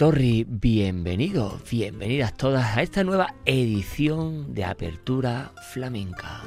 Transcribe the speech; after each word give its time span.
Torri, 0.00 0.46
bienvenidos, 0.48 1.60
bienvenidas 1.70 2.34
todas 2.34 2.74
a 2.74 2.80
esta 2.80 3.04
nueva 3.04 3.34
edición 3.44 4.54
de 4.54 4.64
Apertura 4.64 5.52
Flamenca. 5.74 6.40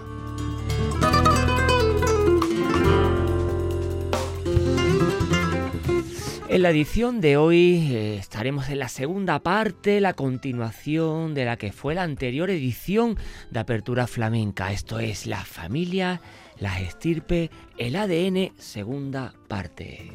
En 6.49 6.61
la 6.63 6.71
edición 6.71 7.21
de 7.21 7.37
hoy 7.37 7.91
eh, 7.91 8.17
estaremos 8.17 8.69
en 8.69 8.79
la 8.79 8.89
segunda 8.89 9.37
parte, 9.43 10.01
la 10.01 10.13
continuación 10.13 11.35
de 11.35 11.45
la 11.45 11.55
que 11.55 11.71
fue 11.71 11.93
la 11.93 12.01
anterior 12.01 12.49
edición 12.49 13.19
de 13.51 13.59
Apertura 13.59 14.07
Flamenca. 14.07 14.71
Esto 14.71 14.97
es 14.97 15.27
la 15.27 15.45
familia, 15.45 16.21
las 16.57 16.81
estirpe, 16.81 17.51
el 17.77 17.97
ADN, 17.97 18.51
segunda 18.57 19.35
parte. 19.47 20.11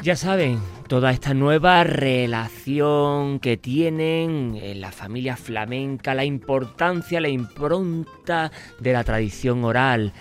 Ya 0.00 0.14
saben, 0.14 0.60
toda 0.86 1.10
esta 1.10 1.34
nueva 1.34 1.82
relación 1.82 3.40
que 3.40 3.56
tienen 3.56 4.56
en 4.62 4.80
la 4.80 4.92
familia 4.92 5.36
flamenca, 5.36 6.14
la 6.14 6.24
importancia, 6.24 7.20
la 7.20 7.28
impronta 7.28 8.52
de 8.78 8.92
la 8.92 9.02
tradición 9.02 9.64
oral, 9.64 10.12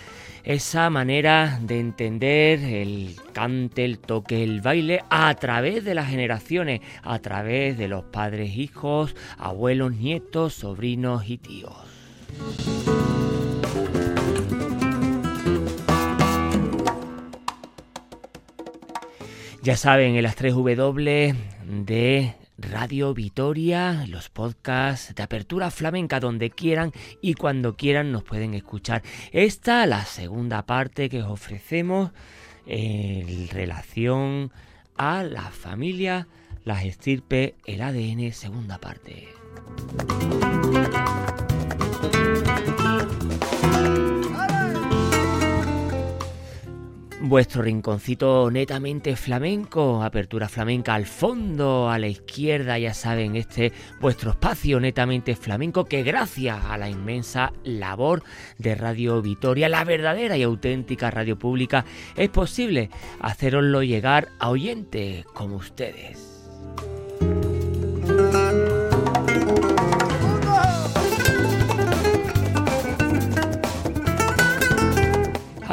esa 0.44 0.90
manera 0.90 1.60
de 1.62 1.80
entender 1.80 2.60
el 2.64 3.18
cante, 3.34 3.86
el 3.86 4.00
toque, 4.00 4.44
el 4.44 4.62
baile 4.62 5.04
a 5.12 5.34
través 5.36 5.86
de 5.86 5.94
las 5.94 6.10
generaciones, 6.10 6.82
a 7.04 7.20
través 7.20 7.78
de 7.78 7.88
los 7.88 8.04
padres, 8.06 8.58
hijos, 8.58 9.16
abuelos, 9.38 9.94
nietos, 9.94 10.56
sobrinos 10.56 11.30
y 11.30 11.38
tíos. 11.38 11.76
Ya 19.68 19.76
saben, 19.76 20.16
en 20.16 20.24
las 20.24 20.38
3 20.38 20.54
W 20.54 21.36
de 21.66 22.36
Radio 22.58 23.14
Vitoria, 23.14 24.06
los 24.08 24.30
podcasts 24.30 25.14
de 25.14 25.22
apertura 25.22 25.72
flamenca 25.72 26.22
donde 26.22 26.52
quieran 26.52 26.94
y 27.22 27.34
cuando 27.34 27.76
quieran 27.76 28.14
nos 28.14 28.24
pueden 28.24 28.54
escuchar. 28.54 29.04
Esta, 29.34 29.86
la 29.86 30.06
segunda 30.06 30.66
parte 30.66 31.10
que 31.10 31.22
os 31.22 31.30
ofrecemos 31.30 32.12
en 32.66 33.50
relación 33.50 34.54
a 34.96 35.24
la 35.24 35.52
familia, 35.52 36.30
las 36.64 36.86
estirpe, 36.86 37.56
el 37.66 37.82
ADN, 37.82 38.32
segunda 38.32 38.78
parte. 38.78 39.28
Vuestro 47.22 47.62
rinconcito 47.62 48.50
netamente 48.52 49.16
flamenco, 49.16 50.04
apertura 50.04 50.48
flamenca 50.48 50.94
al 50.94 51.06
fondo, 51.06 51.90
a 51.90 51.98
la 51.98 52.08
izquierda, 52.08 52.78
ya 52.78 52.94
saben, 52.94 53.36
este 53.36 53.74
vuestro 54.00 54.32
espacio 54.32 54.80
netamente 54.80 55.36
flamenco 55.36 55.86
que 55.86 56.04
gracias 56.04 56.64
a 56.66 56.78
la 56.78 56.90
inmensa 56.90 57.54
labor 57.64 58.24
de 58.58 58.76
Radio 58.76 59.22
Vitoria, 59.22 59.70
la 59.70 59.84
verdadera 59.84 60.38
y 60.38 60.44
auténtica 60.44 61.12
radio 61.12 61.38
pública, 61.38 61.86
es 62.16 62.30
posible 62.30 62.90
haceroslo 63.20 63.84
llegar 63.84 64.30
a 64.40 64.50
oyentes 64.50 65.26
como 65.34 65.56
ustedes. 65.56 66.37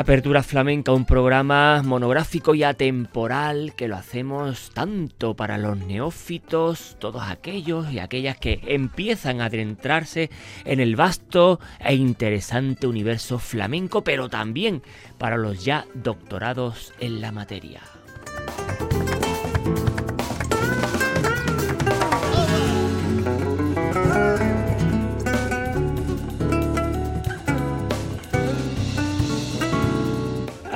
Apertura 0.04 0.42
Flamenca, 0.42 0.92
un 0.92 1.06
programa 1.06 1.81
monográfico 1.82 2.54
y 2.54 2.62
atemporal 2.62 3.72
que 3.75 3.88
lo 3.88 3.97
hacemos 3.97 4.70
tanto 4.75 5.34
para 5.34 5.56
los 5.56 5.78
neófitos, 5.78 6.98
todos 6.98 7.22
aquellos 7.22 7.91
y 7.91 8.00
aquellas 8.00 8.37
que 8.37 8.60
empiezan 8.66 9.41
a 9.41 9.47
adentrarse 9.47 10.28
en 10.66 10.81
el 10.81 10.94
vasto 10.94 11.59
e 11.81 11.94
interesante 11.94 12.87
universo 12.87 13.38
flamenco, 13.38 14.04
pero 14.04 14.28
también 14.28 14.82
para 15.16 15.38
los 15.38 15.64
ya 15.64 15.87
doctorados 15.94 16.93
en 17.00 17.22
la 17.22 17.32
materia. 17.32 17.81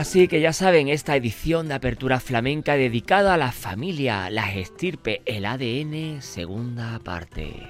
Así 0.09 0.27
que 0.27 0.41
ya 0.41 0.55
saben, 0.55 0.89
esta 0.89 1.17
edición 1.17 1.69
de 1.69 1.75
Apertura 1.75 2.19
Flamenca 2.19 2.77
dedicada 2.77 3.35
a 3.35 3.37
la 3.37 3.53
familia, 3.53 4.31
la 4.31 4.51
estirpe, 4.55 5.21
el 5.27 5.45
ADN, 5.45 6.23
segunda 6.23 6.99
parte. 7.01 7.69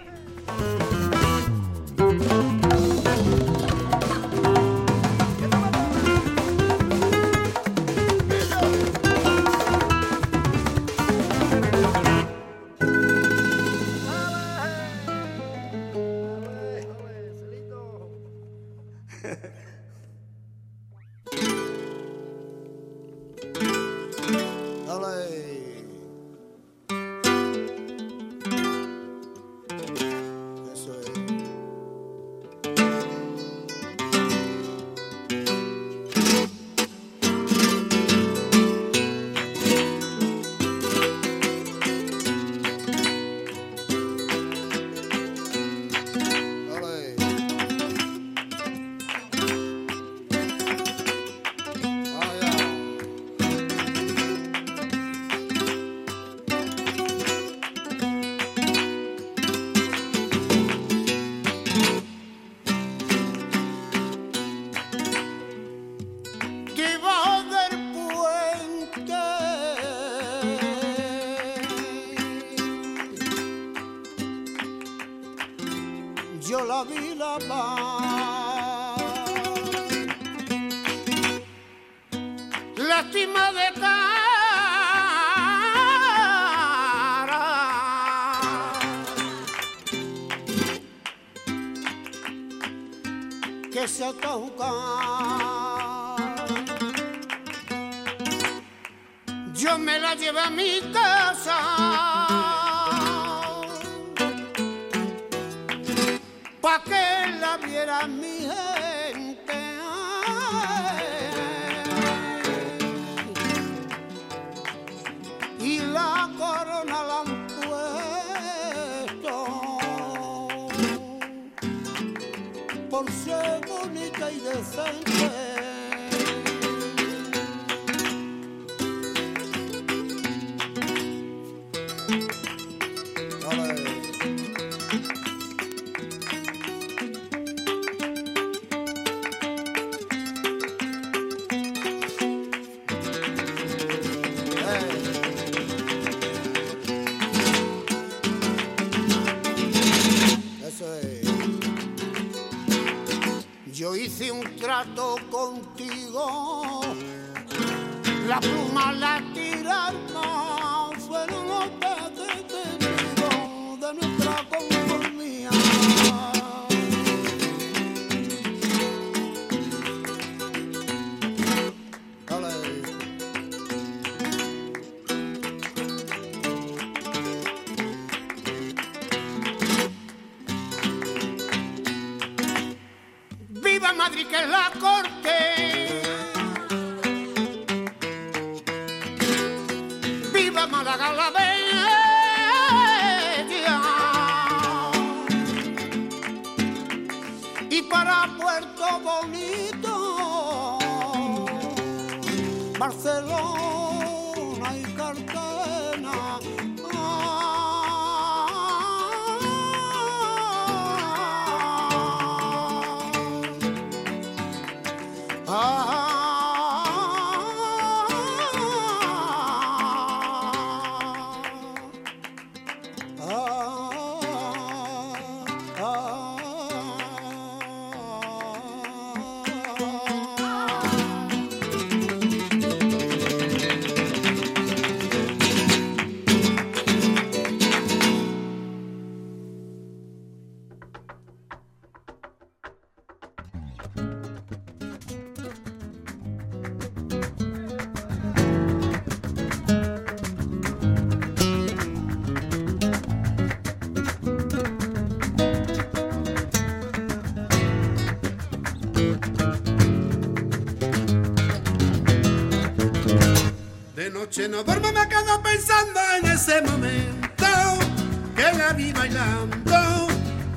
vi 268.73 268.93
bailando 268.93 270.09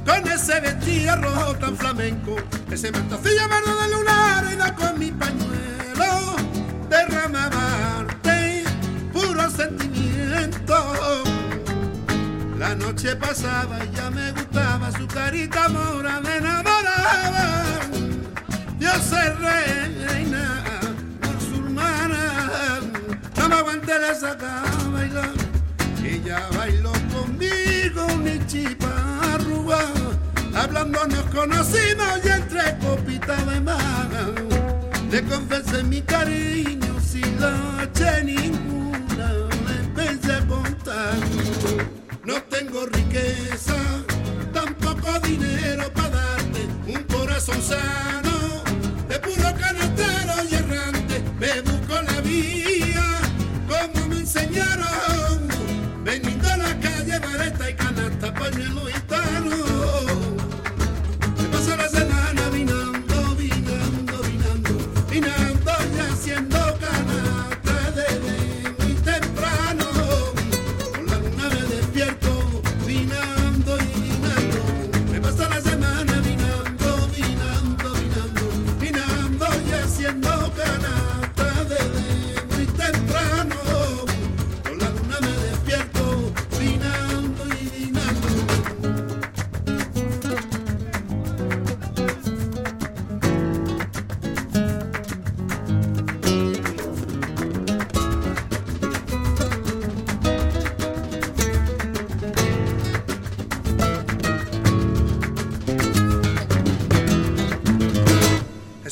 con 0.05 0.27
ese 0.27 0.59
vestido 0.59 1.15
rojo 1.17 1.55
tan 1.55 1.77
flamenco, 1.77 2.35
ese 2.71 2.91
mantacillo 2.91 3.47
verde 3.47 3.73
de 3.81 3.95
lunar 3.95 4.45
y 4.51 4.55
la 4.57 4.75
con 4.75 4.99
mi 4.99 5.11
pañuelo 5.11 6.35
derramaba 6.89 8.05
puro 9.13 9.49
sentimiento. 9.49 10.75
La 12.57 12.75
noche 12.75 13.15
pasaba 13.15 13.83
y 13.83 13.95
ya 13.95 14.09
me 14.09 14.31
gustaba 14.31 14.91
su 14.91 15.07
carita 15.07 15.67
hablando 30.71 31.05
nos 31.07 31.25
conocimos 31.25 32.19
y 32.23 32.29
entre 32.29 32.77
copitas 32.77 33.45
de 33.45 33.59
más 33.59 34.17
le 35.11 35.21
confesé 35.23 35.83
mi 35.83 36.01
cariño 36.01 36.97
sin 37.01 37.37
noche 37.39 38.23
ninguna 38.23 39.33
le 39.67 39.83
pensé 39.93 40.47
contar. 40.47 41.15
No 42.23 42.41
tengo 42.43 42.85
riqueza, 42.85 43.75
tampoco 44.53 45.19
dinero 45.19 45.91
para 45.93 46.09
darte 46.09 46.65
un 46.87 47.03
corazón 47.03 47.61
sano. 47.61 48.10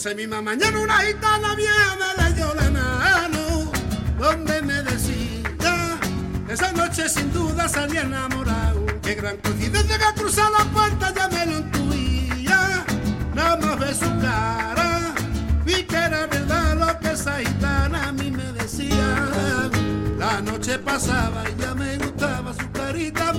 Esa 0.09 0.15
misma 0.15 0.41
mañana 0.41 0.79
una 0.79 0.97
gitana 1.01 1.53
vieja 1.53 1.95
me 1.99 2.23
leyó 2.23 2.51
la 2.55 2.71
mano, 2.71 3.71
donde 4.17 4.59
me 4.63 4.81
decía, 4.81 5.99
esa 6.49 6.71
noche 6.71 7.07
sin 7.07 7.31
duda 7.31 7.69
salí 7.69 7.97
enamorado. 7.97 8.87
Qué 9.03 9.13
gran 9.13 9.37
coincidencia 9.37 9.99
que 9.99 10.19
cruzar 10.19 10.49
la 10.51 10.65
puerta 10.71 11.13
ya 11.13 11.27
me 11.27 11.45
lo 11.45 11.59
intuía, 11.59 12.83
nada 13.35 13.57
más 13.57 13.77
ve 13.77 13.93
su 13.93 14.09
cara, 14.19 15.13
vi 15.63 15.83
que 15.83 15.95
era 15.95 16.25
verdad 16.25 16.75
lo 16.75 16.99
que 16.99 17.11
esa 17.11 17.37
gitana 17.37 18.07
a 18.07 18.11
mí 18.11 18.31
me 18.31 18.51
decía. 18.53 19.29
La 20.17 20.41
noche 20.41 20.79
pasaba 20.79 21.43
y 21.51 21.61
ya 21.61 21.75
me 21.75 21.99
gustaba 21.99 22.51
su 22.55 22.71
carita 22.71 23.31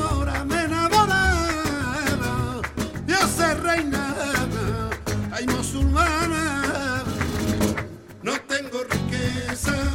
listen. 9.49 9.89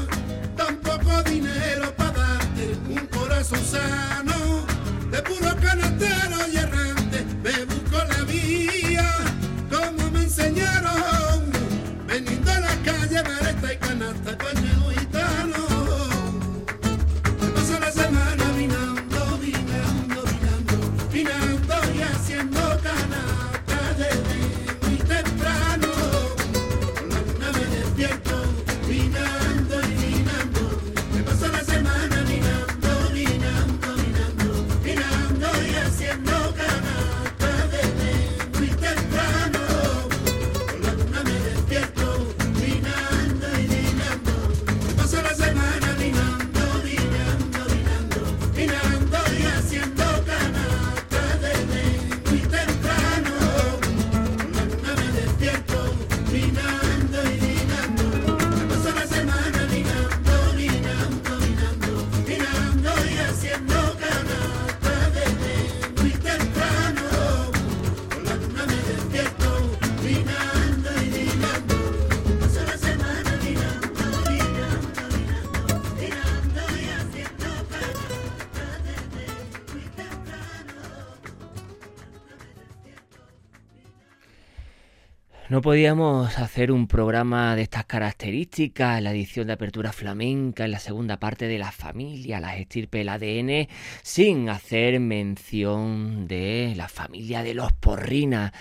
Podíamos 85.66 86.38
hacer 86.38 86.72
un 86.72 86.86
programa 86.86 87.56
de 87.56 87.64
estas 87.64 87.86
características, 87.86 89.02
la 89.02 89.10
edición 89.10 89.48
de 89.48 89.54
apertura 89.54 89.92
flamenca, 89.92 90.66
en 90.66 90.70
la 90.70 90.78
segunda 90.78 91.18
parte 91.18 91.48
de 91.48 91.58
la 91.58 91.72
familia, 91.72 92.40
las 92.40 92.60
estirpe 92.60 93.02
el 93.02 93.10
ADN, 93.10 93.68
sin 94.04 94.48
hacer 94.50 95.00
mención 95.00 96.28
de 96.28 96.76
la 96.78 96.88
familia 96.88 97.42
de 97.42 97.56
los 97.56 97.72
Porrina. 97.74 98.54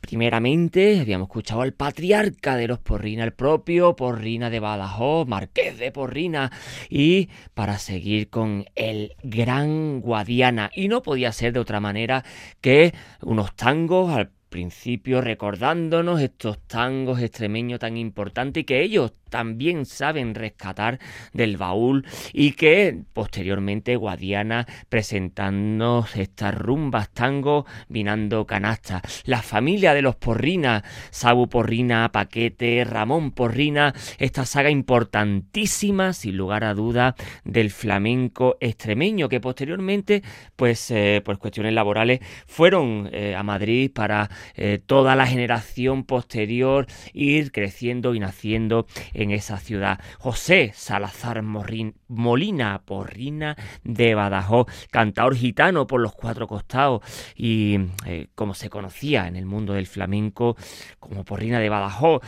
Primeramente 0.00 0.98
habíamos 0.98 1.26
escuchado 1.26 1.62
al 1.62 1.74
patriarca 1.74 2.56
de 2.56 2.66
los 2.66 2.80
Porrina, 2.80 3.22
el 3.22 3.32
propio 3.32 3.94
Porrina 3.94 4.50
de 4.50 4.58
Badajoz, 4.58 5.28
Marqués 5.28 5.78
de 5.78 5.92
Porrina, 5.92 6.50
y 6.90 7.28
para 7.54 7.78
seguir 7.78 8.30
con 8.30 8.66
el 8.74 9.12
gran 9.22 10.00
Guadiana. 10.00 10.72
Y 10.74 10.88
no 10.88 11.02
podía 11.02 11.30
ser 11.30 11.52
de 11.52 11.60
otra 11.60 11.78
manera 11.78 12.24
que 12.60 12.94
unos 13.22 13.54
tangos 13.54 14.12
al 14.12 14.30
principio 14.48 15.20
recordándonos 15.20 16.20
estos 16.20 16.58
tangos 16.66 17.20
extremeños 17.20 17.80
tan 17.80 17.96
importantes 17.96 18.62
y 18.62 18.64
que 18.64 18.82
ellos 18.82 19.12
también 19.28 19.86
saben 19.86 20.34
rescatar 20.34 20.98
del 21.32 21.56
baúl 21.56 22.06
y 22.32 22.52
que 22.52 23.02
posteriormente 23.12 23.96
Guadiana 23.96 24.66
presentándonos 24.88 26.16
estas 26.16 26.54
rumbas 26.54 27.10
tango 27.10 27.66
vinando 27.88 28.46
canasta. 28.46 29.02
La 29.24 29.42
familia 29.42 29.94
de 29.94 30.02
los 30.02 30.16
Porrina, 30.16 30.84
Sabu 31.10 31.48
Porrina, 31.48 32.10
Paquete, 32.12 32.84
Ramón 32.84 33.32
Porrina, 33.32 33.94
esta 34.18 34.44
saga 34.44 34.70
importantísima 34.70 36.12
sin 36.12 36.36
lugar 36.36 36.64
a 36.64 36.74
duda 36.74 37.14
del 37.44 37.70
flamenco 37.70 38.56
extremeño 38.60 39.28
que 39.28 39.40
posteriormente 39.40 40.22
pues 40.56 40.90
eh, 40.90 41.22
por 41.24 41.38
cuestiones 41.38 41.72
laborales 41.72 42.20
fueron 42.46 43.08
eh, 43.12 43.34
a 43.34 43.42
Madrid 43.42 43.90
para 43.92 44.30
eh, 44.54 44.80
toda 44.84 45.16
la 45.16 45.26
generación 45.26 46.04
posterior 46.04 46.86
ir 47.12 47.52
creciendo 47.52 48.14
y 48.14 48.20
naciendo 48.20 48.86
en 49.12 49.25
esa 49.30 49.58
ciudad. 49.58 50.00
José 50.18 50.72
Salazar 50.74 51.42
Morrin, 51.42 51.94
Molina 52.08 52.82
Porrina 52.84 53.56
de 53.84 54.14
Badajoz, 54.14 54.66
cantador 54.90 55.34
gitano 55.34 55.86
por 55.86 56.00
los 56.00 56.14
cuatro 56.14 56.46
costados 56.46 57.02
y 57.34 57.78
eh, 58.06 58.28
como 58.34 58.54
se 58.54 58.70
conocía 58.70 59.26
en 59.26 59.36
el 59.36 59.46
mundo 59.46 59.72
del 59.72 59.86
flamenco 59.86 60.56
como 60.98 61.24
Porrina 61.24 61.58
de 61.60 61.68
Badajoz, 61.68 62.22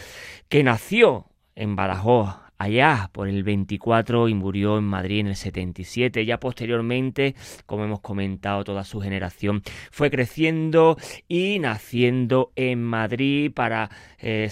que 0.49 0.63
nació 0.63 1.27
en 1.55 1.77
Badajoz 1.77 2.48
allá 2.59 3.11
por 3.13 3.29
el 3.29 3.45
24 3.45 4.29
y 4.29 4.35
murió 4.35 4.79
en 4.79 4.85
Madrid 4.85 5.21
en 5.21 5.29
el 5.29 5.37
77. 5.37 6.25
Ya 6.25 6.41
posteriormente, 6.41 7.35
como 7.67 7.85
hemos 7.85 8.01
comentado, 8.01 8.65
toda 8.65 8.85
su 8.85 9.01
generación 9.01 9.63
fue 9.91 10.11
creciendo 10.11 10.97
y 11.29 11.59
naciendo 11.61 12.53
en 12.57 12.83
Madrid 12.83 13.53
para 13.55 13.91
eh, 14.19 14.49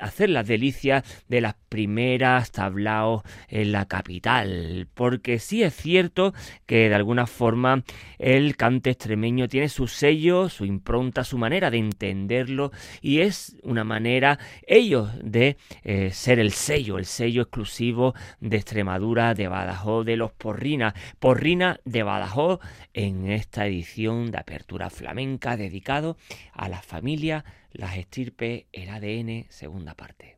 hacer 0.00 0.28
las 0.28 0.46
delicias 0.46 1.04
de 1.28 1.40
las 1.40 1.54
primeras 1.68 2.52
tablaos 2.52 3.22
en 3.48 3.72
la 3.72 3.86
capital. 3.86 4.88
Porque 4.94 5.38
sí 5.38 5.62
es 5.62 5.74
cierto 5.74 6.32
que 6.66 6.88
de 6.88 6.94
alguna 6.94 7.26
forma 7.26 7.84
el 8.18 8.56
cante 8.56 8.90
extremeño 8.90 9.48
tiene 9.48 9.68
su 9.68 9.86
sello, 9.86 10.48
su 10.48 10.64
impronta, 10.64 11.24
su 11.24 11.36
manera 11.36 11.70
de 11.70 11.78
entenderlo 11.78 12.70
y 13.02 13.20
es 13.20 13.56
una 13.62 13.84
manera 13.84 14.38
ellos 14.66 15.10
de 15.22 15.56
eh, 15.82 16.10
ser 16.12 16.38
el 16.38 16.52
sello, 16.52 16.98
el 16.98 17.04
sello 17.04 17.33
exclusivo 17.42 18.14
de 18.40 18.56
Extremadura, 18.56 19.34
de 19.34 19.48
Badajoz, 19.48 20.06
de 20.06 20.16
los 20.16 20.32
Porrina. 20.32 20.94
Porrina 21.18 21.80
de 21.84 22.02
Badajoz 22.02 22.60
en 22.92 23.30
esta 23.30 23.66
edición 23.66 24.30
de 24.30 24.38
Apertura 24.38 24.90
Flamenca 24.90 25.56
dedicado 25.56 26.16
a 26.52 26.68
la 26.68 26.82
familia, 26.82 27.44
las 27.72 27.96
estirpes, 27.96 28.64
el 28.72 28.88
ADN, 28.88 29.46
segunda 29.50 29.94
parte. 29.94 30.36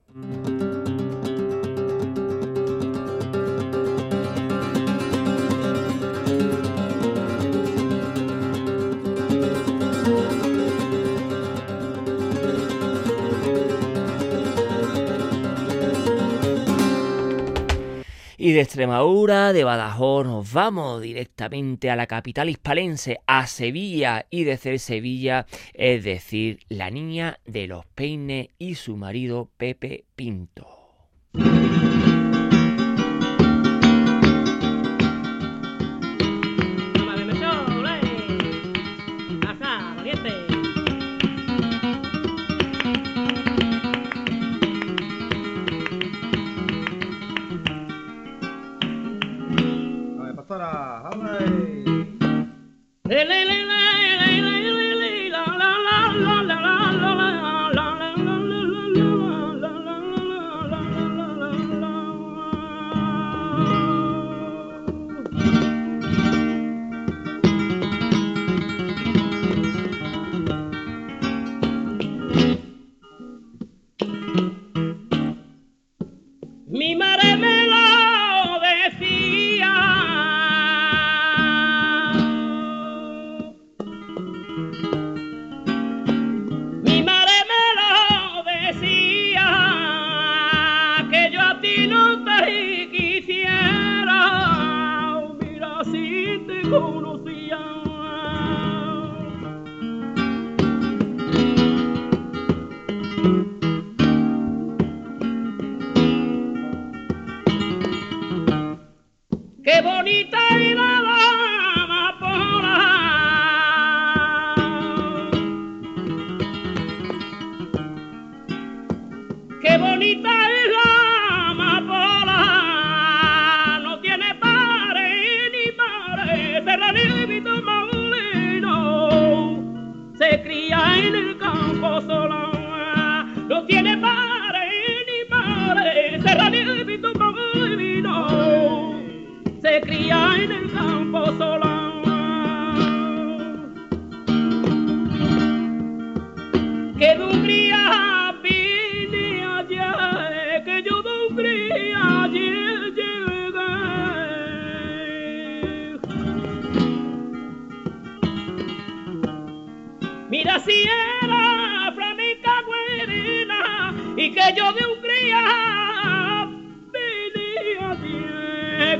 Y 18.47 18.53
de 18.53 18.61
Extremadura, 18.61 19.53
de 19.53 19.65
Badajoz, 19.65 20.25
nos 20.25 20.53
vamos 20.53 21.03
directamente 21.03 21.91
a 21.91 21.97
la 21.97 22.07
capital 22.07 22.49
hispalense, 22.49 23.19
a 23.26 23.49
Sevilla, 23.49 24.26
y 24.31 24.45
desde 24.45 24.79
Sevilla, 24.79 25.47
es 25.75 26.05
decir, 26.05 26.61
la 26.69 26.88
niña 26.93 27.41
de 27.45 27.67
los 27.67 27.85
peines 27.87 28.50
y 28.57 28.76
su 28.76 28.97
marido 28.97 29.50
Pepe 29.57 30.05
Pinto. 30.15 30.75
Ele, 53.09 53.21
ele. 53.21 53.45
lê. 53.45 53.56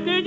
De 0.05 0.21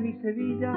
mi 0.00 0.12
Sevilla, 0.20 0.72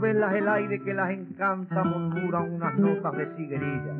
velas 0.00 0.34
el 0.34 0.48
aire 0.48 0.80
que 0.82 0.94
las 0.94 1.10
encanta, 1.10 1.84
murmuran 1.84 2.54
unas 2.54 2.78
notas 2.78 3.16
de 3.16 3.36
siguerilla. 3.36 3.94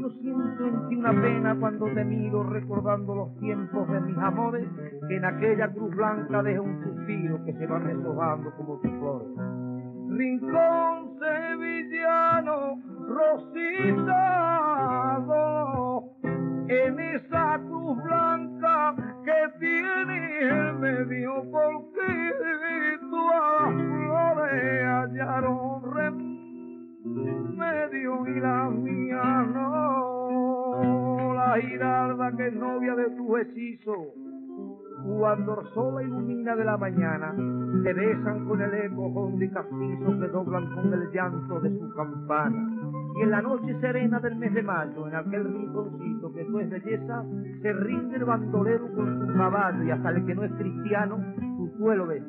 Yo 0.00 0.10
siento 0.20 0.66
en 0.66 0.88
ti 0.88 0.96
una 0.96 1.10
pena 1.10 1.56
cuando 1.58 1.86
te 1.86 2.04
miro 2.04 2.42
recordando 2.44 3.14
los 3.14 3.36
tiempos 3.38 3.88
de 3.88 4.00
mis 4.00 4.18
amores, 4.18 4.68
que 5.08 5.16
en 5.16 5.24
aquella 5.24 5.72
cruz 5.72 5.94
blanca 5.94 6.42
deja 6.42 6.60
un 6.60 6.82
suspiro 6.82 7.44
que 7.44 7.52
se 7.54 7.66
va 7.66 7.80
deshojando 7.80 8.50
como 8.56 8.78
tus 8.80 8.90
flores. 8.92 9.28
Rincón 10.08 11.18
sevillano, 11.18 12.80
Rosita, 13.08 14.46
en 16.68 17.00
esa 17.00 17.58
cruz 17.66 18.02
blanca 18.02 18.35
que 19.26 19.58
tiene 19.58 20.16
en 20.40 20.80
medio 20.80 21.42
porque 21.50 22.06
las 22.62 23.74
flores 23.74 24.84
hallaron 24.84 25.82
remedio 27.04 28.12
y 28.28 28.40
la 28.40 28.70
mía 28.70 29.46
no 29.52 31.34
la 31.34 31.60
girarda 31.60 32.36
que 32.36 32.46
es 32.46 32.54
novia 32.54 32.94
de 32.94 33.10
tu 33.16 33.36
hechizo 33.36 34.14
cuando 35.06 35.60
el 35.60 35.68
sol 35.74 36.02
ilumina 36.02 36.56
de 36.56 36.64
la 36.64 36.76
mañana, 36.76 37.34
te 37.84 37.92
besan 37.92 38.46
con 38.46 38.60
el 38.60 38.74
eco 38.74 39.06
hondo 39.06 39.44
y 39.44 39.50
castizo 39.50 40.20
que 40.20 40.28
doblan 40.28 40.66
con 40.74 40.92
el 40.92 41.10
llanto 41.12 41.60
de 41.60 41.78
su 41.78 41.94
campana. 41.94 42.72
Y 43.16 43.22
en 43.22 43.30
la 43.30 43.40
noche 43.42 43.78
serena 43.80 44.18
del 44.20 44.36
mes 44.36 44.52
de 44.54 44.62
mayo, 44.62 45.06
en 45.06 45.14
aquel 45.14 45.44
rinconcito 45.44 46.15
tú 46.56 46.60
es 46.60 46.70
belleza, 46.70 47.24
se 47.62 47.72
rinde 47.72 48.16
el 48.16 48.24
bandolero 48.24 48.90
con 48.94 49.26
su 49.26 49.36
caballo 49.36 49.84
y 49.84 49.90
hasta 49.90 50.10
el 50.10 50.26
que 50.26 50.34
no 50.34 50.44
es 50.44 50.52
cristiano, 50.52 51.18
su 51.56 51.74
suelo 51.78 52.06
besa. 52.06 52.26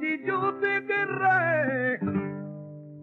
Si 0.00 0.24
yo 0.24 0.54
te 0.54 0.86
querré, 0.86 1.98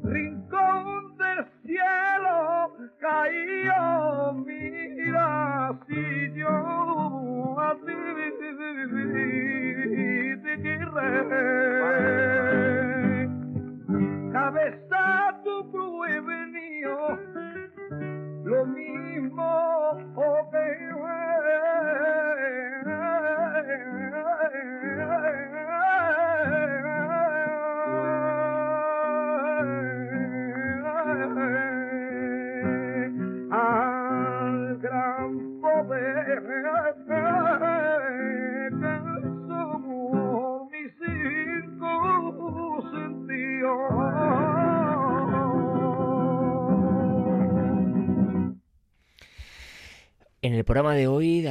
rincón 0.04 1.18
del 1.18 1.46
cielo 1.64 2.72
caído, 3.00 4.34
mira 4.46 5.80
si 5.88 6.34
yo 6.34 7.60
a 7.60 7.77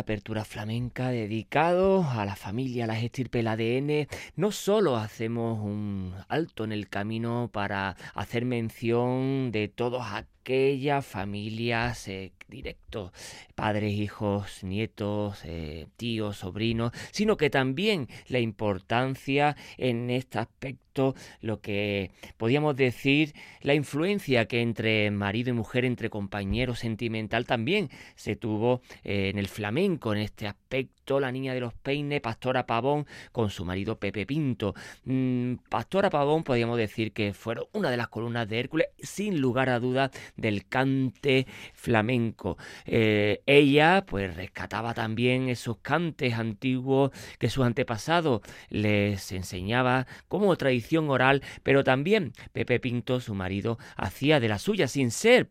Apertura 0.07 0.45
Flamenca 0.45 1.09
dedicado 1.11 2.05
a 2.09 2.25
la 2.25 2.37
familia, 2.37 2.85
a 2.85 2.87
la 2.87 2.97
estirpe, 2.97 3.41
el 3.41 3.49
ADN, 3.49 4.07
no 4.37 4.53
solo 4.53 4.97
hacemos 4.99 5.59
un 5.59 6.15
alto 6.29 6.63
en 6.63 6.71
el 6.71 6.89
camino 6.89 7.51
para 7.53 7.97
hacer 8.15 8.45
mención 8.45 9.51
de 9.51 9.67
todos 9.67 10.07
aquellas 10.47 11.05
familias 11.05 12.07
eh, 12.07 12.31
directos, 12.47 13.11
padres, 13.57 13.93
hijos, 13.95 14.63
nietos, 14.63 15.41
eh, 15.45 15.89
tíos, 15.97 16.37
sobrinos, 16.37 16.93
sino 17.11 17.37
que 17.37 17.51
también 17.51 18.07
la 18.29 18.39
importancia 18.39 19.57
en 19.77 20.09
este 20.09 20.39
aspecto, 20.39 21.17
lo 21.41 21.61
que 21.61 22.13
podíamos 22.37 22.77
decir, 22.77 23.35
la 23.61 23.75
influencia 23.75 24.47
que 24.47 24.61
entre 24.61 25.11
marido 25.11 25.51
y 25.51 25.55
mujer, 25.55 25.85
entre 25.85 26.11
compañeros 26.11 26.79
sentimental, 26.79 27.45
también 27.45 27.91
se 28.15 28.37
tuvo 28.37 28.83
eh, 29.03 29.31
en 29.31 29.39
el 29.41 29.49
flamenco, 29.49 30.13
en 30.13 30.21
este 30.21 30.47
aspecto, 30.47 30.96
la 31.07 31.33
niña 31.33 31.55
de 31.55 31.61
los 31.61 31.73
peines, 31.75 32.21
Pastora 32.21 32.67
Pavón, 32.67 33.07
con 33.33 33.51
su 33.51 33.65
marido 33.65 33.99
Pepe 33.99 34.27
Pinto. 34.27 34.75
Mm, 35.05 35.55
Pastora 35.69 36.11
Pavón, 36.11 36.43
podríamos 36.43 36.77
decir 36.77 37.13
que 37.13 37.33
fueron 37.33 37.67
una 37.73 37.91
de 37.91 37.97
las 37.97 38.09
columnas 38.09 38.49
de 38.49 38.59
Hércules, 38.59 38.89
sin 38.99 39.41
lugar 39.41 39.69
a 39.69 39.79
dudas, 39.79 40.11
del 40.37 40.67
cante 40.67 41.47
flamenco. 41.75 42.59
Eh, 42.85 43.43
ella 43.47 44.05
pues 44.07 44.35
rescataba 44.37 44.95
también 44.95 45.49
esos 45.49 45.79
cantes 45.79 46.35
antiguos 46.35 47.13
que 47.39 47.51
sus 47.51 47.65
antepasados 47.65 48.41
les 48.69 49.33
enseñaba 49.33 50.07
como 50.29 50.57
tradición 50.57 51.09
oral, 51.11 51.43
pero 51.63 51.85
también 51.85 52.33
Pepe 52.53 52.81
Pinto, 52.81 53.21
su 53.21 53.35
marido, 53.35 53.79
hacía 53.97 54.41
de 54.41 54.49
la 54.49 54.59
suya 54.59 54.89
sin 54.89 55.11
ser 55.11 55.51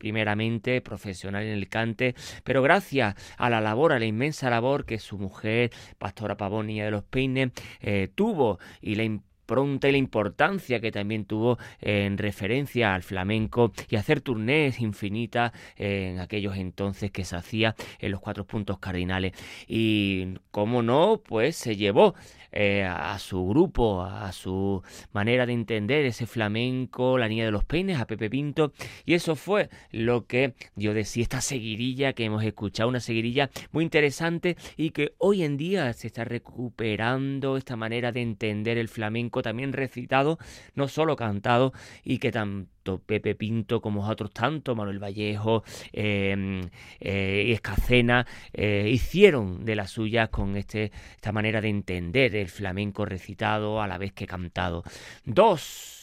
primeramente 0.00 0.80
profesional 0.80 1.44
en 1.44 1.52
el 1.52 1.68
cante, 1.68 2.14
pero 2.42 2.62
gracias 2.62 3.14
a 3.36 3.50
la 3.50 3.60
labor, 3.60 3.92
a 3.92 3.98
la 3.98 4.06
inmensa 4.06 4.48
labor 4.48 4.86
que 4.86 4.98
su 4.98 5.18
mujer, 5.18 5.70
Pastora 5.98 6.38
Pavonía 6.38 6.86
de 6.86 6.90
los 6.90 7.04
Peines, 7.04 7.52
eh, 7.80 8.08
tuvo 8.14 8.58
y 8.80 8.94
la 8.94 9.04
pronta 9.50 9.88
y 9.88 9.92
la 9.92 9.98
importancia 9.98 10.78
que 10.78 10.92
también 10.92 11.24
tuvo 11.24 11.58
en 11.80 12.18
referencia 12.18 12.94
al 12.94 13.02
flamenco 13.02 13.72
y 13.88 13.96
hacer 13.96 14.20
turnés 14.20 14.78
infinitas 14.78 15.50
en 15.74 16.20
aquellos 16.20 16.56
entonces 16.56 17.10
que 17.10 17.24
se 17.24 17.34
hacía 17.34 17.74
en 17.98 18.12
los 18.12 18.20
cuatro 18.20 18.46
puntos 18.46 18.78
cardinales. 18.78 19.32
Y 19.66 20.34
como 20.52 20.82
no, 20.82 21.20
pues 21.26 21.56
se 21.56 21.74
llevó 21.74 22.14
eh, 22.52 22.84
a 22.84 23.16
su 23.20 23.46
grupo, 23.46 24.02
a 24.02 24.32
su 24.32 24.82
manera 25.12 25.46
de 25.46 25.52
entender 25.52 26.04
ese 26.04 26.26
flamenco, 26.26 27.16
la 27.16 27.28
niña 27.28 27.44
de 27.44 27.52
los 27.52 27.64
peines, 27.64 28.00
a 28.00 28.06
Pepe 28.06 28.28
Pinto, 28.28 28.72
y 29.04 29.14
eso 29.14 29.36
fue 29.36 29.68
lo 29.92 30.26
que 30.26 30.54
yo 30.74 30.92
decía, 30.92 31.22
esta 31.22 31.40
seguirilla 31.40 32.12
que 32.12 32.24
hemos 32.24 32.42
escuchado, 32.42 32.88
una 32.88 32.98
seguirilla 32.98 33.50
muy 33.70 33.84
interesante 33.84 34.56
y 34.76 34.90
que 34.90 35.12
hoy 35.18 35.44
en 35.44 35.56
día 35.56 35.92
se 35.92 36.08
está 36.08 36.24
recuperando 36.24 37.56
esta 37.56 37.76
manera 37.76 38.10
de 38.10 38.22
entender 38.22 38.78
el 38.78 38.88
flamenco, 38.88 39.39
también 39.42 39.72
recitado, 39.72 40.38
no 40.74 40.88
solo 40.88 41.16
cantado, 41.16 41.72
y 42.04 42.18
que 42.18 42.32
tan 42.32 42.68
Pepe 42.98 43.34
Pinto 43.34 43.80
como 43.80 44.06
otros 44.08 44.32
tantos, 44.32 44.76
Manuel 44.76 44.98
Vallejo 44.98 45.62
em, 45.92 46.68
eh, 46.98 47.44
y 47.46 47.52
Escacena, 47.52 48.26
eh, 48.52 48.88
hicieron 48.90 49.64
de 49.64 49.76
las 49.76 49.90
suyas 49.90 50.28
con 50.30 50.56
este, 50.56 50.90
esta 51.12 51.32
manera 51.32 51.60
de 51.60 51.68
entender 51.68 52.34
el 52.34 52.48
flamenco 52.48 53.04
recitado 53.04 53.80
a 53.80 53.86
la 53.86 53.98
vez 53.98 54.12
que 54.12 54.26
cantado. 54.26 54.82
Dos 55.24 55.99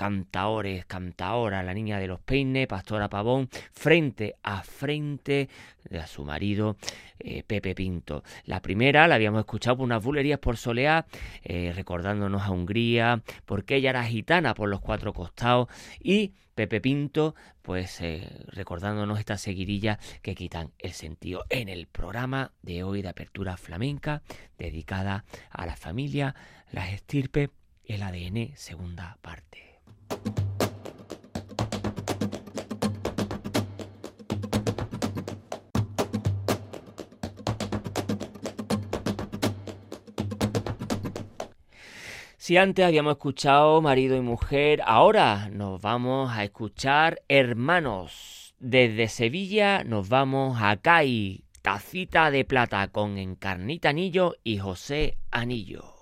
cantaores, 0.00 0.86
cantaora, 0.86 1.62
la 1.62 1.74
niña 1.74 1.98
de 1.98 2.06
los 2.06 2.20
peines, 2.20 2.66
Pastora 2.66 3.10
Pavón, 3.10 3.50
frente 3.70 4.34
a 4.42 4.62
frente 4.62 5.50
a 5.92 6.06
su 6.06 6.24
marido 6.24 6.78
eh, 7.18 7.42
Pepe 7.46 7.74
Pinto. 7.74 8.24
La 8.46 8.62
primera 8.62 9.06
la 9.06 9.16
habíamos 9.16 9.40
escuchado 9.40 9.76
por 9.76 9.84
unas 9.84 10.02
bulerías 10.02 10.38
por 10.38 10.56
Soleá, 10.56 11.04
eh, 11.44 11.74
recordándonos 11.76 12.40
a 12.40 12.50
Hungría, 12.50 13.22
porque 13.44 13.76
ella 13.76 13.90
era 13.90 14.04
gitana 14.04 14.54
por 14.54 14.70
los 14.70 14.80
cuatro 14.80 15.12
costados 15.12 15.68
y 16.00 16.32
Pepe 16.54 16.80
Pinto, 16.80 17.34
pues 17.60 18.00
eh, 18.00 18.26
recordándonos 18.46 19.18
esta 19.18 19.36
seguirilla 19.36 19.98
que 20.22 20.34
quitan 20.34 20.72
el 20.78 20.92
sentido 20.92 21.44
en 21.50 21.68
el 21.68 21.88
programa 21.88 22.52
de 22.62 22.84
hoy 22.84 23.02
de 23.02 23.10
apertura 23.10 23.58
flamenca 23.58 24.22
dedicada 24.56 25.26
a 25.50 25.66
la 25.66 25.76
familia, 25.76 26.34
las 26.72 26.90
estirpes, 26.94 27.50
el 27.84 28.02
ADN, 28.02 28.56
segunda 28.56 29.18
parte. 29.20 29.69
Si 42.50 42.56
antes 42.56 42.84
habíamos 42.84 43.12
escuchado 43.12 43.80
marido 43.80 44.16
y 44.16 44.22
mujer, 44.22 44.82
ahora 44.84 45.48
nos 45.52 45.80
vamos 45.80 46.32
a 46.32 46.42
escuchar 46.42 47.22
hermanos. 47.28 48.56
Desde 48.58 49.06
Sevilla 49.06 49.84
nos 49.84 50.08
vamos 50.08 50.58
a 50.60 50.76
CAI, 50.76 51.44
tacita 51.62 52.32
de 52.32 52.44
plata 52.44 52.88
con 52.88 53.18
Encarnita 53.18 53.90
Anillo 53.90 54.34
y 54.42 54.58
José 54.58 55.16
Anillo. 55.30 55.99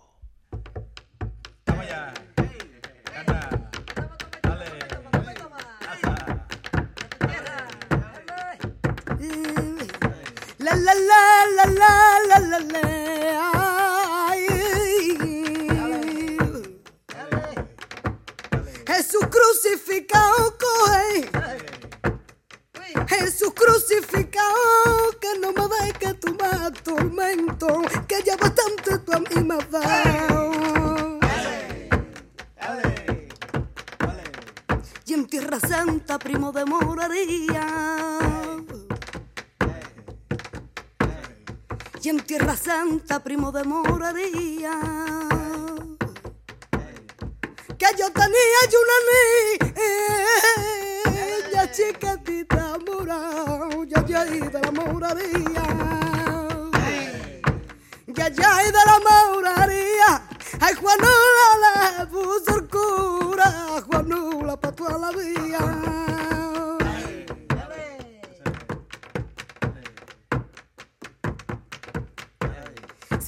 Primo 43.21 43.53
de 43.53 43.65
moraría. 43.65 44.98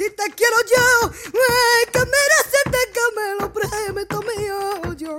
Si 0.01 0.09
te 0.09 0.25
quiero 0.35 0.57
yo, 0.65 1.13
ay, 1.27 1.85
que 1.93 1.99
mereces 1.99 2.65
que 2.91 3.05
me 3.15 3.35
lo 3.39 3.53
prometo 3.53 4.23
mío 4.23 4.95
yo. 4.95 5.19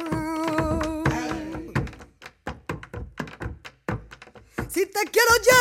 Si 4.68 4.88
te 4.88 5.02
quiero 5.12 5.36
yo, 5.48 5.60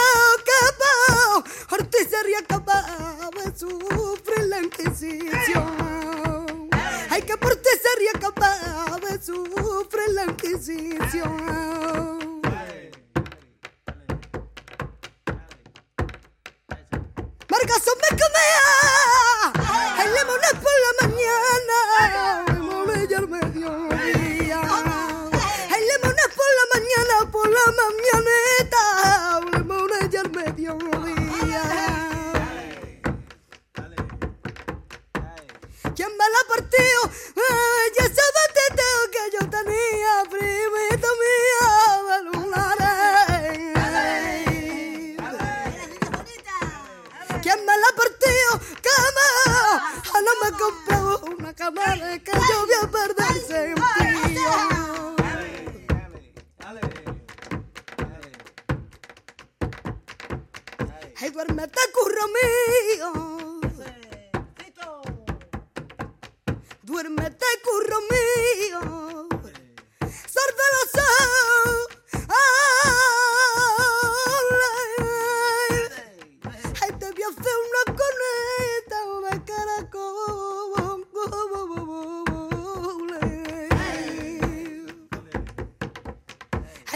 capaz, 0.49 1.45
Ortiz 1.71 2.09
sería 2.09 2.43
capaz 2.49 3.29
de 3.45 3.53
sufrir 3.59 4.47
la 4.47 4.63
Inquisición. 4.63 6.71
Ay, 7.11 7.21
que 7.21 7.37
por 7.37 7.57
ti 7.57 7.69
sería 7.83 8.13
capaz 8.19 9.01
de 9.01 9.21
sufrir 9.23 10.15
la 10.15 10.25
Inquisición. 10.25 11.80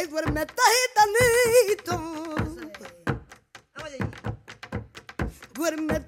Ay, 0.04 0.10
duérmete, 0.10 0.52
gitanito. 0.84 1.96
Duérmete, 5.54 6.03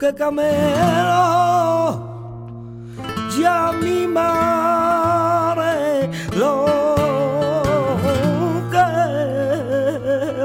que 0.00 0.14
camelo 0.14 1.22
ya 3.38 3.70
mi 3.82 4.06
madre 4.06 5.74
lo 6.40 6.54
que 8.72 8.88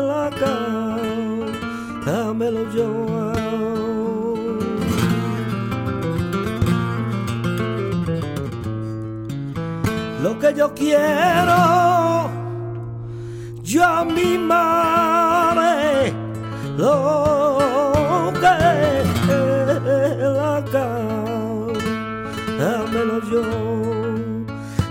la 0.10 0.30
dámelo 2.06 2.64
yo. 2.76 2.90
Lo 10.22 10.32
que 10.40 10.54
yo 10.54 10.74
quiero 10.74 12.30
yo 13.64 13.84
a 13.86 14.04
mi 14.04 14.38
madre 14.38 14.65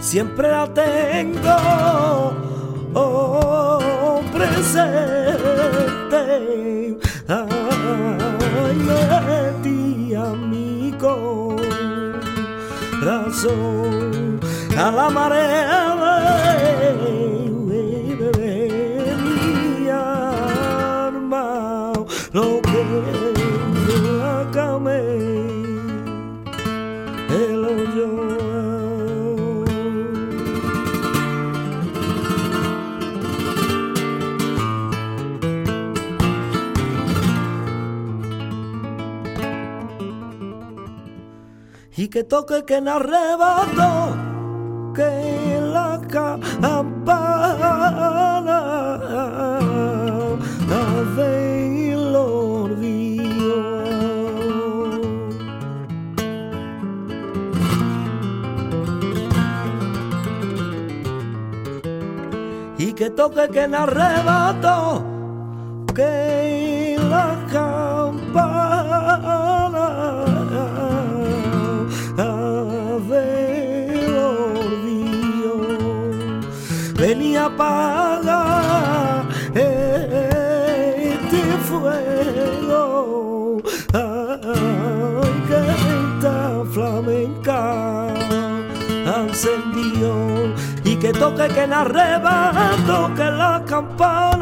siempre 0.05 0.49
la 0.49 0.67
tengo. 0.67 1.57
Oh, 2.95 4.21
presente. 4.33 4.99
Ay 7.27 8.77
metí 8.89 10.15
a 10.15 10.29
mi 10.51 10.93
a 14.77 14.91
la 14.91 15.09
marea 15.11 15.94
que 42.15 42.23
toque 42.23 42.65
que 42.65 42.77
en 42.77 42.87
arrebato 42.87 44.15
que 44.95 45.61
la 45.61 46.01
campana 46.07 47.01
del 51.17 52.15
olvido. 52.15 53.57
Y 62.79 62.93
que 62.93 63.11
toque 63.11 63.49
que 63.49 63.63
en 63.65 63.75
arrebato 63.75 65.03
que 65.93 66.34
venía 77.57 78.35
a 78.35 79.21
apagar 79.21 79.27
este 79.55 81.43
fuego. 81.69 83.63
Ay, 83.93 85.33
que 85.49 85.59
esta 85.95 86.39
flamenca 86.73 87.61
encendió 89.25 90.13
y 90.85 90.97
que 90.97 91.13
toque 91.13 91.49
que 91.49 91.63
en 91.63 91.73
arrebato 91.73 93.15
que 93.15 93.25
las 93.25 93.63
campanas 93.63 94.34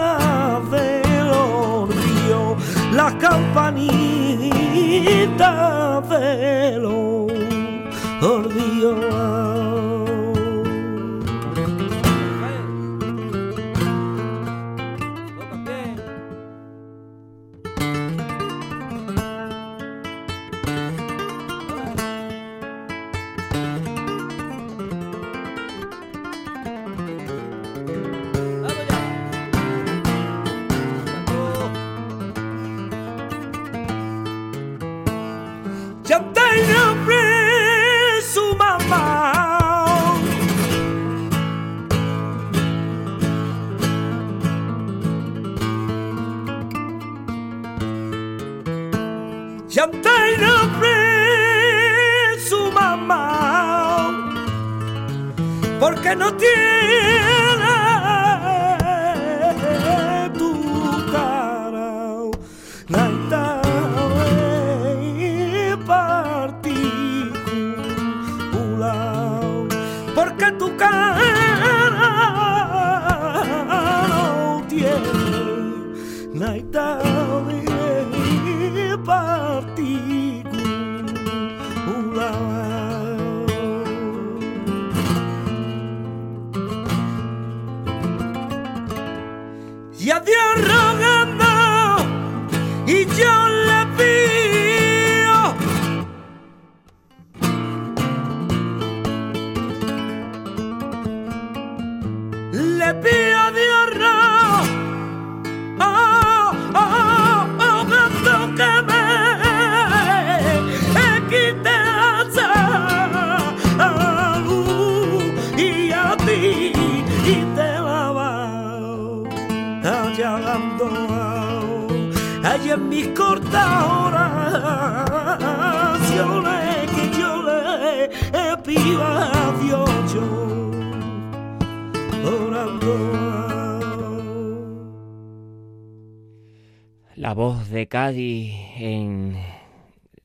Cádiz 137.93 138.55
en 138.79 139.37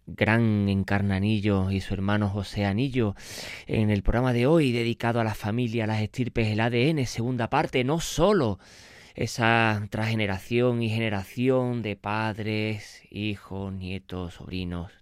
gran 0.05 0.69
Encarnanillo 0.69 1.69
y 1.69 1.81
su 1.81 1.93
hermano 1.93 2.29
José 2.29 2.63
Anillo. 2.63 3.13
En 3.65 3.89
el 3.89 4.03
programa 4.03 4.31
de 4.31 4.47
hoy 4.47 4.71
dedicado 4.71 5.19
a 5.19 5.25
la 5.25 5.35
familia, 5.35 5.85
las 5.85 6.01
estirpes, 6.01 6.47
el 6.47 6.61
ADN, 6.61 7.05
segunda 7.05 7.49
parte, 7.49 7.83
no 7.83 7.99
solo 7.99 8.57
esa 9.15 9.85
transgeneración 9.89 10.81
y 10.81 10.89
generación 10.89 11.81
de 11.81 11.97
padres, 11.97 13.01
hijos, 13.11 13.73
nietos, 13.73 14.35
sobrinos, 14.35 14.93